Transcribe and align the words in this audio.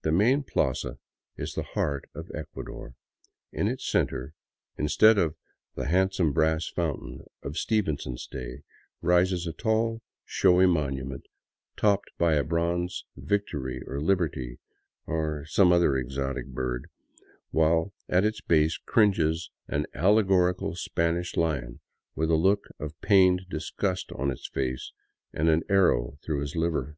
The 0.00 0.12
main 0.12 0.44
plaza 0.44 0.96
is 1.36 1.52
the 1.52 1.62
heart 1.62 2.08
of 2.14 2.30
Ecuador. 2.32 2.94
In 3.52 3.68
its 3.68 3.86
center, 3.86 4.32
instead 4.78 5.18
of 5.18 5.36
the" 5.74 5.84
handsome 5.94 6.32
brass 6.32 6.68
fountain" 6.70 7.26
of 7.42 7.58
Stevenson's 7.58 8.26
day, 8.26 8.62
rises 9.02 9.46
a 9.46 9.52
tall, 9.52 10.00
showy 10.24 10.64
monument 10.64 11.26
topped 11.76 12.08
by 12.16 12.32
a 12.36 12.44
bronze 12.44 13.04
Victory 13.14 13.82
or 13.86 14.00
Liberty, 14.00 14.58
or 15.04 15.44
some 15.44 15.70
other 15.70 15.98
exotic 15.98 16.46
bird, 16.46 16.86
while 17.50 17.92
at 18.08 18.24
its 18.24 18.40
base 18.40 18.78
cringes 18.78 19.50
an 19.68 19.84
allegorical 19.92 20.76
Spanish 20.76 21.36
lion 21.36 21.80
with 22.14 22.30
a 22.30 22.36
look 22.36 22.68
of 22.78 22.98
pained 23.02 23.42
disgust 23.50 24.12
on 24.12 24.30
his 24.30 24.46
face 24.48 24.92
and 25.34 25.50
an 25.50 25.62
arrow 25.68 26.16
through 26.24 26.40
his 26.40 26.56
liver. 26.56 26.96